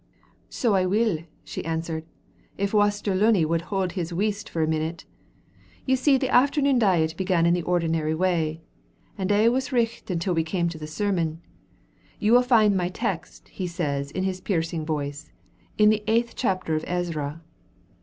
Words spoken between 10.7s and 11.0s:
the